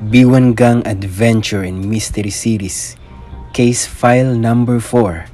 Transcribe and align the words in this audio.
B1 0.00 0.56
Gang 0.56 0.80
Adventure 0.88 1.60
and 1.60 1.84
Mystery 1.84 2.32
Series 2.32 2.96
Case 3.52 3.84
File 3.84 4.32
Number 4.32 4.80
4 4.80 5.28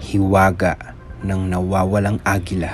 Hiwaga 0.00 0.96
ng 1.20 1.44
Nawawalang 1.44 2.16
Agila. 2.24 2.72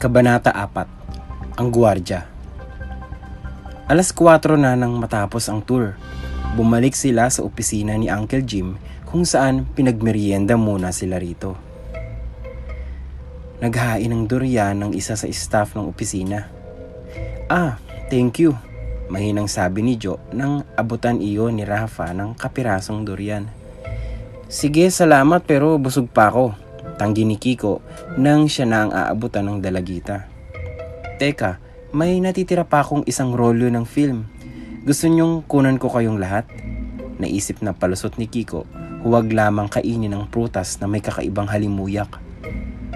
Kabanata 0.00 0.56
4 0.56 0.88
Ang 1.60 1.68
Gwardya. 1.68 2.24
Alas 3.92 4.08
4 4.16 4.56
na 4.56 4.72
nang 4.72 4.96
matapos 4.96 5.52
ang 5.52 5.60
tour 5.60 6.00
Bumalik 6.56 6.96
sila 6.96 7.28
sa 7.28 7.44
opisina 7.44 7.92
ni 7.98 8.08
Uncle 8.08 8.46
Jim 8.46 8.80
kung 9.04 9.28
saan 9.28 9.68
pinagmerienda 9.76 10.56
muna 10.56 10.92
sila 10.92 11.20
rito. 11.20 11.56
Naghain 13.58 14.08
ng 14.08 14.24
durian 14.30 14.78
ng 14.78 14.92
isa 14.94 15.18
sa 15.18 15.26
staff 15.26 15.74
ng 15.74 15.84
opisina. 15.90 16.46
Ah, 17.50 17.76
thank 18.06 18.38
you. 18.38 18.54
Mahinang 19.08 19.48
sabi 19.48 19.80
ni 19.80 19.96
Joe 19.96 20.20
nang 20.36 20.62
abutan 20.76 21.18
iyo 21.18 21.48
ni 21.48 21.64
Rafa 21.64 22.12
ng 22.12 22.36
kapirasong 22.36 23.08
durian. 23.08 23.48
Sige, 24.48 24.88
salamat 24.88 25.44
pero 25.44 25.76
busog 25.76 26.08
pa 26.08 26.32
ako. 26.32 26.52
Tanggi 26.96 27.24
ni 27.24 27.36
Kiko 27.36 27.84
nang 28.16 28.48
siya 28.48 28.64
na 28.64 28.78
ang 28.84 28.90
aabutan 28.92 29.44
ng 29.48 29.58
dalagita. 29.60 30.28
Teka, 31.18 31.60
may 31.90 32.20
natitira 32.20 32.68
pa 32.68 32.84
akong 32.84 33.02
isang 33.08 33.32
rolyo 33.32 33.72
ng 33.72 33.84
film. 33.88 34.28
Gusto 34.86 35.10
niyong 35.10 35.42
kunan 35.42 35.82
ko 35.82 35.90
kayong 35.90 36.22
lahat? 36.22 36.46
Naisip 37.18 37.58
na 37.66 37.74
palusot 37.74 38.14
ni 38.14 38.30
Kiko, 38.30 38.62
huwag 39.02 39.26
lamang 39.34 39.66
kainin 39.66 40.14
ng 40.14 40.30
prutas 40.30 40.78
na 40.78 40.86
may 40.86 41.02
kakaibang 41.02 41.50
halimuyak. 41.50 42.22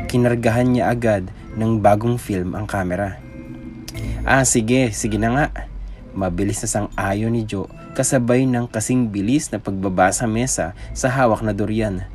Kinargahan 0.06 0.70
niya 0.70 0.94
agad 0.94 1.34
ng 1.58 1.82
bagong 1.82 2.22
film 2.22 2.54
ang 2.54 2.70
kamera. 2.70 3.18
Ah, 4.22 4.46
sige, 4.46 4.94
sige 4.94 5.18
na 5.18 5.30
nga. 5.34 5.46
Mabilis 6.14 6.62
na 6.62 6.68
sang 6.70 6.88
ayon 6.94 7.34
ni 7.34 7.42
Joe 7.42 7.66
kasabay 7.92 8.46
ng 8.48 8.70
kasing 8.70 9.10
bilis 9.12 9.50
na 9.50 9.58
pagbaba 9.58 10.08
sa 10.14 10.30
mesa 10.30 10.76
sa 10.94 11.10
hawak 11.10 11.42
na 11.42 11.50
durian. 11.50 12.06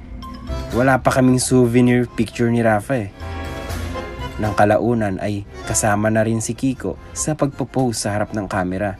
Wala 0.72 1.01
pa 1.03 1.11
kaming 1.11 1.44
souvenir 1.44 2.07
picture 2.07 2.47
ni 2.47 2.63
Rafa 2.63 3.09
eh. 3.09 3.09
Nang 4.38 4.53
kalaunan 4.53 5.17
ay 5.17 5.44
kasama 5.66 6.07
na 6.13 6.23
rin 6.23 6.39
si 6.39 6.53
Kiko 6.53 6.95
sa 7.11 7.33
pagpo-pose 7.33 8.06
sa 8.06 8.13
harap 8.13 8.31
ng 8.31 8.45
kamera. 8.45 8.95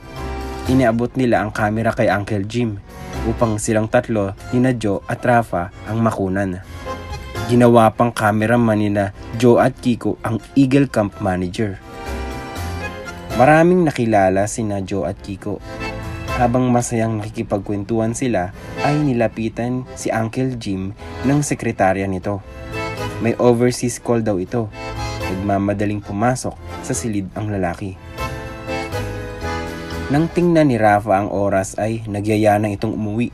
Iniabot 0.68 1.08
nila 1.16 1.40
ang 1.40 1.48
kamera 1.48 1.96
kay 1.96 2.12
Uncle 2.12 2.44
Jim 2.44 2.76
upang 3.24 3.56
silang 3.56 3.88
tatlo, 3.88 4.36
nina 4.52 4.76
Joe 4.76 5.00
at 5.08 5.24
Rafa, 5.24 5.72
ang 5.88 6.04
makunan. 6.04 6.60
Ginawa 7.48 7.88
pang 7.88 8.12
cameraman 8.12 8.76
nila 8.76 9.16
Joe 9.40 9.64
at 9.64 9.80
Kiko 9.80 10.20
ang 10.20 10.36
Eagle 10.52 10.92
Camp 10.92 11.16
Manager. 11.24 11.80
Maraming 13.40 13.88
nakilala 13.88 14.44
sina 14.44 14.84
Joe 14.84 15.08
at 15.08 15.16
Kiko. 15.24 15.56
Habang 16.36 16.68
masayang 16.68 17.16
nakikipagkwentuhan 17.16 18.12
sila, 18.12 18.52
ay 18.84 19.00
nilapitan 19.00 19.88
si 19.96 20.12
Uncle 20.12 20.60
Jim 20.60 20.92
ng 21.24 21.40
sekretarya 21.40 22.04
nito. 22.04 22.44
May 23.24 23.32
overseas 23.40 23.96
call 24.04 24.20
daw 24.20 24.36
ito. 24.36 24.68
Nagmamadaling 25.32 26.04
pumasok 26.04 26.52
sa 26.84 26.92
silid 26.92 27.32
ang 27.32 27.48
lalaki. 27.48 28.07
Nang 30.08 30.24
tingnan 30.24 30.72
ni 30.72 30.80
Rafa 30.80 31.20
ang 31.20 31.28
oras 31.28 31.76
ay 31.76 32.00
nagyaya 32.08 32.56
na 32.56 32.72
itong 32.72 32.96
umuwi. 32.96 33.28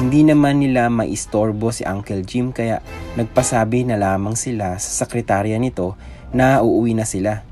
Hindi 0.00 0.24
naman 0.24 0.64
nila 0.64 0.88
maistorbo 0.88 1.76
si 1.76 1.84
Uncle 1.84 2.24
Jim 2.24 2.56
kaya 2.56 2.80
nagpasabi 3.20 3.84
na 3.84 4.00
lamang 4.00 4.32
sila 4.32 4.80
sa 4.80 5.04
sekretarya 5.04 5.60
nito 5.60 5.92
na 6.32 6.64
uuwi 6.64 6.96
na 6.96 7.04
sila. 7.04 7.44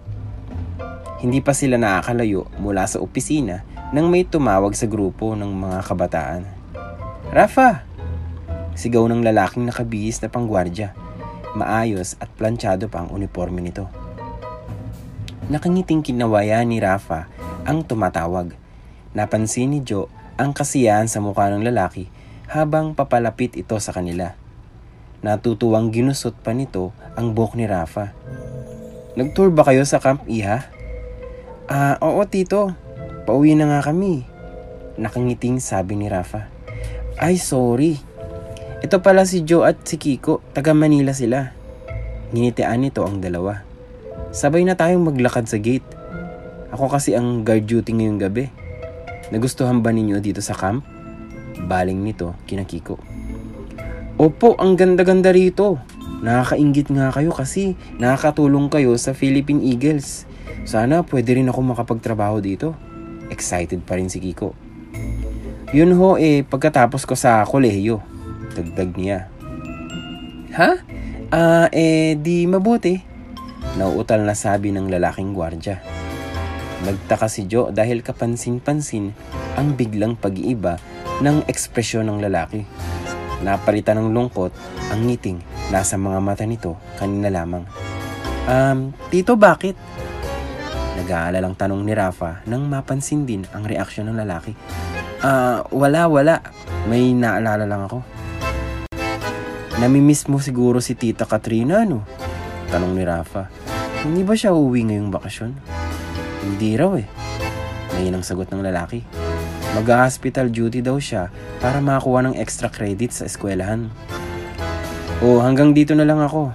Hindi 1.20 1.44
pa 1.44 1.52
sila 1.52 1.76
nakakalayo 1.76 2.48
mula 2.56 2.88
sa 2.88 3.04
opisina 3.04 3.68
nang 3.92 4.08
may 4.08 4.24
tumawag 4.24 4.72
sa 4.72 4.88
grupo 4.88 5.36
ng 5.36 5.52
mga 5.52 5.78
kabataan. 5.84 6.42
Rafa! 7.36 7.84
Sigaw 8.72 9.12
ng 9.12 9.20
lalaking 9.20 9.68
nakabihis 9.68 10.24
na 10.24 10.32
panggwardya. 10.32 10.96
Maayos 11.52 12.16
at 12.16 12.32
planchado 12.32 12.88
pa 12.88 13.04
ang 13.04 13.12
uniforme 13.12 13.60
nito. 13.60 13.92
Nakangiting 15.52 16.00
kinawaya 16.00 16.64
ni 16.64 16.80
Rafa 16.80 17.28
ang 17.68 17.86
tumatawag. 17.86 18.54
Napansin 19.12 19.76
ni 19.76 19.80
Joe 19.84 20.08
ang 20.40 20.56
kasiyahan 20.56 21.06
sa 21.06 21.20
mukha 21.20 21.52
ng 21.52 21.62
lalaki 21.62 22.08
habang 22.48 22.96
papalapit 22.96 23.54
ito 23.54 23.76
sa 23.78 23.92
kanila. 23.92 24.34
Natutuwang 25.22 25.94
ginusot 25.94 26.34
pa 26.42 26.50
nito 26.50 26.90
ang 27.14 27.30
buhok 27.36 27.54
ni 27.54 27.68
Rafa. 27.68 28.10
Nag-tour 29.14 29.54
ba 29.54 29.62
kayo 29.62 29.86
sa 29.86 30.02
Camp 30.02 30.24
Iha? 30.26 30.66
Ah, 31.70 32.00
oo 32.02 32.24
tito. 32.26 32.74
Pauwi 33.22 33.54
na 33.54 33.70
nga 33.70 33.92
kami. 33.92 34.26
Nakangiting 34.98 35.62
sabi 35.62 35.94
ni 35.94 36.10
Rafa. 36.10 36.50
Ay, 37.20 37.38
sorry. 37.38 38.02
Ito 38.82 38.98
pala 38.98 39.22
si 39.22 39.46
Joe 39.46 39.70
at 39.70 39.86
si 39.86 39.94
Kiko, 39.94 40.42
taga 40.50 40.74
Manila 40.74 41.14
sila. 41.14 41.54
Nginitian 42.34 42.82
nito 42.82 43.06
ang 43.06 43.22
dalawa. 43.22 43.62
Sabay 44.34 44.66
na 44.66 44.74
tayong 44.74 45.06
maglakad 45.06 45.46
sa 45.46 45.62
gate. 45.62 45.86
Ako 46.72 46.88
kasi 46.88 47.12
ang 47.12 47.44
guard 47.44 47.68
duty 47.68 47.92
ngayong 47.92 48.16
gabi. 48.16 48.48
Nagustuhan 49.28 49.84
ba 49.84 49.92
ninyo 49.92 50.24
dito 50.24 50.40
sa 50.40 50.56
camp? 50.56 50.80
Baling 51.68 52.00
nito, 52.00 52.32
kina 52.48 52.64
Kiko. 52.64 52.96
Opo, 54.16 54.56
ang 54.56 54.72
ganda-ganda 54.76 55.36
rito. 55.36 55.76
Nakakaingit 56.24 56.88
nga 56.88 57.12
kayo 57.12 57.28
kasi 57.28 57.76
nakakatulong 58.00 58.72
kayo 58.72 58.96
sa 58.96 59.12
Philippine 59.12 59.60
Eagles. 59.60 60.24
Sana 60.64 61.04
pwede 61.04 61.36
rin 61.36 61.52
ako 61.52 61.60
makapagtrabaho 61.76 62.40
dito. 62.40 62.72
Excited 63.28 63.84
pa 63.84 64.00
rin 64.00 64.08
si 64.08 64.16
Kiko. 64.20 64.56
Yun 65.76 65.92
ho 65.96 66.16
eh, 66.16 66.40
pagkatapos 66.44 67.04
ko 67.04 67.12
sa 67.12 67.44
kolehiyo. 67.44 68.00
Dagdag 68.56 68.96
niya. 68.96 69.28
Ha? 70.56 70.70
Ah, 71.32 71.68
eh, 71.72 72.16
di 72.16 72.44
mabuti. 72.48 73.00
Nauutal 73.80 74.24
na 74.24 74.36
sabi 74.36 74.72
ng 74.72 74.92
lalaking 74.92 75.32
gwardya. 75.32 76.01
Nagtaka 76.82 77.30
si 77.30 77.46
Joe 77.46 77.70
dahil 77.70 78.02
kapansin-pansin 78.02 79.14
ang 79.54 79.78
biglang 79.78 80.18
pag-iiba 80.18 80.82
ng 81.22 81.46
ekspresyon 81.46 82.10
ng 82.10 82.18
lalaki. 82.26 82.66
Napalitan 83.46 84.02
ng 84.02 84.10
lungkot 84.10 84.50
ang 84.90 85.00
ngiting 85.06 85.38
nasa 85.70 85.94
mga 85.94 86.18
mata 86.18 86.42
nito 86.42 86.78
kanina 86.98 87.30
lamang. 87.30 87.62
Um, 88.50 88.90
tito 89.14 89.38
bakit? 89.38 89.78
Nag-aalalang 90.98 91.54
tanong 91.54 91.82
ni 91.86 91.94
Rafa 91.94 92.42
nang 92.50 92.66
mapansin 92.66 93.26
din 93.26 93.46
ang 93.54 93.62
reaksyon 93.62 94.10
ng 94.10 94.18
lalaki. 94.18 94.54
Ah, 95.22 95.62
uh, 95.62 95.70
wala, 95.70 96.10
wala. 96.10 96.42
May 96.90 97.14
naalala 97.14 97.62
lang 97.62 97.86
ako. 97.86 98.02
Namimiss 99.78 100.26
mo 100.26 100.42
siguro 100.42 100.82
si 100.82 100.98
Tita 100.98 101.26
Katrina, 101.26 101.86
no? 101.86 102.02
Tanong 102.70 102.94
ni 102.94 103.02
Rafa. 103.06 103.46
Hindi 104.02 104.26
ba 104.26 104.34
siya 104.34 104.54
uwi 104.54 104.86
ngayong 104.86 105.10
bakasyon? 105.10 105.81
Hindi 106.42 106.74
raw 106.74 106.98
eh. 106.98 107.06
May 107.94 108.10
ang 108.10 108.26
sagot 108.26 108.50
ng 108.50 108.66
lalaki. 108.66 109.06
Mag-hospital 109.78 110.50
duty 110.50 110.82
daw 110.82 110.98
siya 110.98 111.30
para 111.62 111.78
makakuha 111.78 112.26
ng 112.28 112.34
extra 112.36 112.66
credit 112.66 113.14
sa 113.14 113.30
eskwelahan. 113.30 113.88
Oh, 115.22 115.38
hanggang 115.38 115.70
dito 115.70 115.94
na 115.94 116.02
lang 116.02 116.18
ako. 116.18 116.50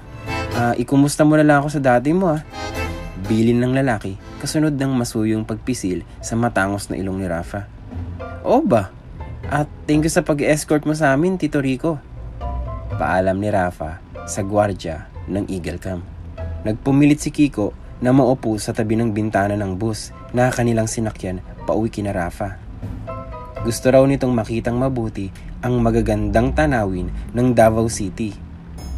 Uh, 0.57 0.73
ikumusta 0.75 1.23
mo 1.23 1.39
na 1.39 1.47
lang 1.47 1.63
ako 1.63 1.79
sa 1.79 1.81
dati 1.81 2.11
mo 2.11 2.35
ah. 2.35 2.41
Bilin 3.31 3.63
ng 3.63 3.73
lalaki 3.73 4.19
kasunod 4.43 4.75
ng 4.75 4.91
masuyong 4.91 5.47
pagpisil 5.47 6.03
sa 6.19 6.35
matangos 6.35 6.91
na 6.91 6.99
ilong 6.99 7.23
ni 7.23 7.27
Rafa. 7.29 7.65
Oo 8.43 8.61
ba? 8.61 8.91
At 9.47 9.71
thank 9.87 10.03
you 10.03 10.11
sa 10.11 10.21
pag-escort 10.21 10.83
mo 10.83 10.91
sa 10.91 11.15
amin, 11.15 11.39
Tito 11.39 11.63
Rico. 11.63 11.97
Paalam 12.99 13.39
ni 13.39 13.47
Rafa 13.47 14.03
sa 14.27 14.43
gwardya 14.43 15.07
ng 15.31 15.47
Eagle 15.47 15.79
Camp. 15.79 16.03
Nagpumilit 16.67 17.23
si 17.23 17.31
Kiko 17.31 17.71
na 17.97 18.13
maupo 18.13 18.53
sa 18.61 18.73
tabi 18.73 18.94
ng 18.94 19.09
bintana 19.09 19.57
ng 19.57 19.73
bus 19.73 20.13
na 20.29 20.53
kanilang 20.53 20.85
sinakyan 20.85 21.41
pauwi 21.65 21.89
kina 21.89 22.13
Rafa. 22.13 22.57
Gusto 23.65 23.89
raw 23.89 24.05
nitong 24.05 24.31
makitang 24.31 24.77
mabuti 24.77 25.33
ang 25.65 25.81
magagandang 25.81 26.53
tanawin 26.53 27.09
ng 27.33 27.47
Davao 27.57 27.89
City. 27.89 28.31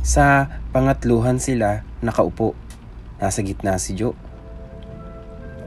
Sa 0.03 0.45
pangatluhan 0.75 1.39
sila 1.39 1.81
nakaupo. 2.03 2.53
Nasa 3.19 3.43
gitna 3.43 3.79
si 3.79 3.95
Joe. 3.95 4.15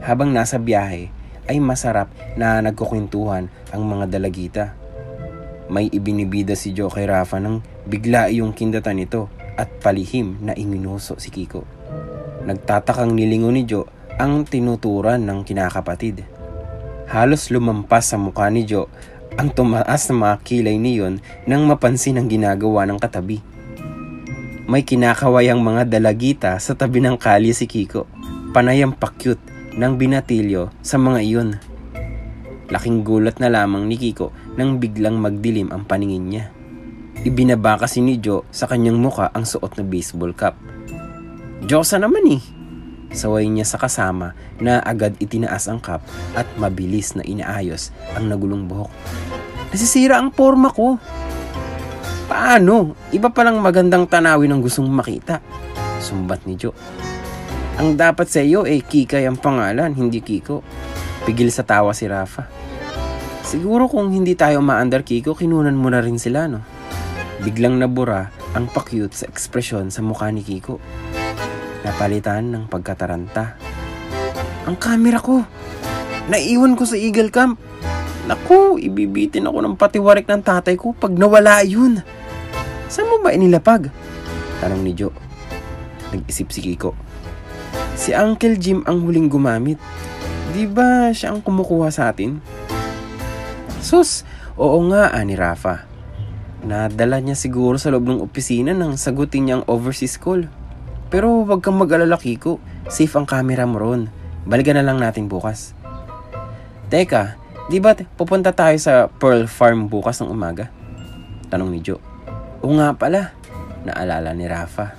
Habang 0.01 0.33
nasa 0.33 0.57
biyahe 0.57 1.09
ay 1.49 1.57
masarap 1.59 2.09
na 2.39 2.61
nagkukwentuhan 2.63 3.49
ang 3.73 3.83
mga 3.83 4.05
dalagita. 4.09 4.65
May 5.69 5.89
ibinibida 5.89 6.53
si 6.55 6.71
Joe 6.71 6.91
kay 6.91 7.09
Rafa 7.09 7.41
ng 7.41 7.61
bigla 7.89 8.29
iyong 8.29 8.53
kindatan 8.55 8.99
nito 8.99 9.27
at 9.57 9.69
palihim 9.81 10.41
na 10.41 10.53
iminuso 10.57 11.17
si 11.21 11.29
Kiko. 11.29 11.65
Nagtatakang 12.43 13.15
nilingon 13.15 13.55
ni 13.55 13.63
Joe 13.63 13.87
ang 14.19 14.45
tinuturan 14.45 15.25
ng 15.25 15.41
kinakapatid. 15.47 16.25
Halos 17.09 17.49
lumampas 17.53 18.13
sa 18.13 18.17
mukha 18.17 18.49
ni 18.49 18.65
Joe 18.65 18.89
ang 19.33 19.49
tumaas 19.49 20.05
na 20.09 20.13
mga 20.13 20.35
kilay 20.45 20.77
niyon 20.77 21.17
nang 21.49 21.65
mapansin 21.65 22.21
ang 22.21 22.29
ginagawa 22.29 22.85
ng 22.85 23.01
katabi. 23.01 23.41
May 24.69 24.85
kinakawayang 24.85 25.59
mga 25.59 25.89
dalagita 25.89 26.55
sa 26.61 26.73
tabi 26.77 27.03
ng 27.03 27.19
kalye 27.19 27.51
si 27.51 27.67
Kiko. 27.67 28.07
Panayang 28.53 28.93
pakyut 28.93 29.41
ng 29.73 29.93
binatilyo 29.97 30.69
sa 30.85 31.01
mga 31.01 31.19
iyon. 31.25 31.49
Laking 32.69 33.01
gulat 33.03 33.41
na 33.41 33.49
lamang 33.51 33.89
ni 33.89 33.97
Kiko 33.99 34.31
nang 34.55 34.77
biglang 34.77 35.17
magdilim 35.19 35.73
ang 35.73 35.83
paningin 35.83 36.25
niya. 36.29 36.45
Ibinaba 37.21 37.77
kasi 37.77 38.01
ni 38.01 38.17
Joe 38.17 38.41
sa 38.49 38.65
kanyang 38.65 38.97
muka 38.97 39.29
ang 39.29 39.45
suot 39.45 39.77
na 39.77 39.85
baseball 39.85 40.33
cap. 40.33 40.57
Diyosa 41.61 42.01
naman 42.01 42.25
eh! 42.33 42.41
Saway 43.13 43.45
niya 43.45 43.69
sa 43.69 43.77
kasama 43.77 44.33
na 44.57 44.81
agad 44.81 45.13
itinaas 45.21 45.69
ang 45.69 45.77
cap 45.77 46.01
at 46.33 46.49
mabilis 46.57 47.13
na 47.13 47.21
inaayos 47.21 47.93
ang 48.17 48.25
nagulong 48.25 48.65
buhok. 48.65 48.89
Nasisira 49.69 50.17
ang 50.17 50.33
forma 50.33 50.73
ko. 50.73 50.97
Paano? 52.25 52.97
Iba 53.13 53.29
palang 53.29 53.61
magandang 53.61 54.09
tanawin 54.09 54.49
ang 54.49 54.65
gustong 54.65 54.89
makita. 54.89 55.45
Sumbat 56.01 56.49
ni 56.49 56.57
Joe. 56.57 56.73
Ang 57.77 57.97
dapat 57.97 58.29
sa 58.29 58.41
iyo 58.41 58.65
eh, 58.65 58.81
Kikay 58.81 59.29
ang 59.29 59.37
pangalan, 59.37 59.93
hindi 59.93 60.21
Kiko. 60.21 60.65
Pigil 61.25 61.53
sa 61.53 61.61
tawa 61.61 61.93
si 61.93 62.09
Rafa. 62.09 62.49
Siguro 63.45 63.85
kung 63.85 64.09
hindi 64.09 64.33
tayo 64.33 64.61
ma-under 64.65 65.05
Kiko, 65.05 65.37
kinunan 65.37 65.77
mo 65.77 65.93
na 65.93 66.01
rin 66.01 66.17
sila, 66.17 66.49
no? 66.49 66.72
Biglang 67.43 67.75
nabura 67.75 68.31
ang 68.55 68.71
pakyut 68.71 69.11
sa 69.11 69.27
ekspresyon 69.27 69.91
sa 69.91 69.99
mukha 69.99 70.31
ni 70.31 70.39
Kiko. 70.39 70.79
Napalitan 71.83 72.55
ng 72.55 72.63
pagkataranta. 72.71 73.59
Ang 74.63 74.79
camera 74.79 75.19
ko! 75.19 75.43
Naiwan 76.31 76.79
ko 76.79 76.87
sa 76.87 76.95
Eagle 76.95 77.27
Camp! 77.35 77.59
Naku, 78.31 78.79
ibibitin 78.79 79.43
ako 79.43 79.59
ng 79.59 79.75
patiwarik 79.75 80.23
ng 80.23 80.39
tatay 80.39 80.79
ko 80.79 80.95
pag 80.95 81.11
nawala 81.11 81.59
yun. 81.67 81.99
Saan 82.87 83.11
mo 83.11 83.19
ba 83.19 83.35
inilapag? 83.35 83.91
Tanong 84.63 84.79
ni 84.79 84.95
Joe. 84.95 85.11
Nag-isip 86.15 86.47
si 86.47 86.63
Kiko. 86.63 86.95
Si 87.99 88.15
Uncle 88.15 88.55
Jim 88.55 88.87
ang 88.87 89.03
huling 89.03 89.27
gumamit. 89.27 89.83
Di 90.55 90.63
ba 90.63 91.11
siya 91.11 91.35
ang 91.35 91.43
kumukuha 91.43 91.91
sa 91.91 92.07
atin? 92.07 92.39
Sus, 93.83 94.23
oo 94.55 94.79
nga, 94.87 95.11
ani 95.11 95.35
Rafa. 95.35 95.92
Nadala 96.63 97.19
niya 97.19 97.35
siguro 97.35 97.75
sa 97.75 97.91
loob 97.91 98.07
ng 98.07 98.23
opisina 98.23 98.71
nang 98.71 98.95
sagutin 98.95 99.43
niyang 99.43 99.67
overseas 99.67 100.15
call. 100.15 100.47
Pero 101.11 101.43
wag 101.43 101.59
kang 101.59 101.75
mag-alala, 101.75 102.15
Kiko. 102.15 102.63
Safe 102.87 103.11
ang 103.19 103.27
camera 103.27 103.67
mo 103.67 103.83
ron. 103.83 104.07
Balikan 104.47 104.79
na 104.79 104.83
lang 104.87 104.97
natin 104.97 105.27
bukas. 105.27 105.75
Teka, 106.87 107.35
di 107.67 107.83
ba 107.83 107.95
pupunta 107.95 108.55
tayo 108.55 108.75
sa 108.79 109.11
Pearl 109.11 109.47
Farm 109.47 109.91
bukas 109.91 110.23
ng 110.23 110.31
umaga? 110.31 110.71
Tanong 111.51 111.67
ni 111.67 111.83
Joe. 111.83 111.99
Oo 112.63 112.73
nga 112.79 112.95
pala, 112.95 113.35
naalala 113.83 114.31
ni 114.31 114.47
Rafa. 114.47 114.95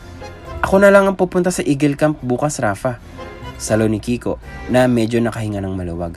Ako 0.64 0.80
na 0.80 0.92
lang 0.92 1.08
ang 1.08 1.16
pupunta 1.16 1.48
sa 1.48 1.64
Eagle 1.64 1.96
Camp 1.96 2.20
bukas, 2.20 2.60
Rafa. 2.60 3.00
Salo 3.56 3.88
ni 3.88 4.04
Kiko 4.04 4.36
na 4.68 4.84
medyo 4.84 5.20
nakahinga 5.20 5.64
ng 5.64 5.72
maluwag. 5.76 6.16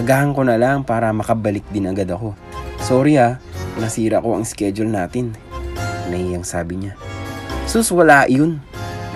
Agahan 0.00 0.32
ko 0.32 0.44
na 0.46 0.56
lang 0.56 0.86
para 0.88 1.12
makabalik 1.12 1.64
din 1.68 1.88
agad 1.88 2.08
ako. 2.08 2.32
Sorry 2.80 3.20
ha, 3.20 3.42
nasira 3.80 4.20
ko 4.20 4.36
ang 4.36 4.44
schedule 4.44 4.92
natin. 4.92 5.32
Nahiyang 6.12 6.44
sabi 6.44 6.76
niya. 6.76 6.94
Sus, 7.64 7.88
wala 7.90 8.28
yun. 8.28 8.60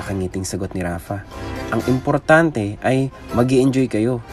Nakangiting 0.01 0.49
sagot 0.49 0.73
ni 0.73 0.81
Rafa. 0.81 1.23
Ang 1.71 1.85
importante 1.93 2.81
ay 2.81 3.13
mag 3.37 3.51
enjoy 3.53 3.87
kayo. 3.87 4.25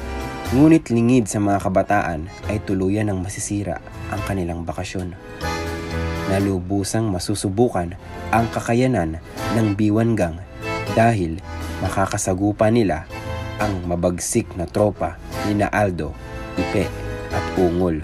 Ngunit 0.51 0.91
lingid 0.91 1.31
sa 1.31 1.39
mga 1.39 1.63
kabataan 1.63 2.27
ay 2.51 2.59
tuluyan 2.63 3.07
ng 3.07 3.19
masisira 3.19 3.79
ang 4.11 4.19
kanilang 4.27 4.67
bakasyon. 4.67 5.15
Nalubusang 6.27 7.07
masusubukan 7.11 7.95
ang 8.31 8.45
kakayanan 8.51 9.19
ng 9.55 9.67
biwangang 9.75 10.39
dahil 10.95 11.39
makakasagupa 11.79 12.67
nila 12.71 13.07
ang 13.63 13.83
mabagsik 13.87 14.53
na 14.59 14.67
tropa 14.67 15.15
ni 15.47 15.55
Naaldo 15.55 16.11
ipe 16.59 16.87
at 17.31 17.45
ungol. 17.55 18.03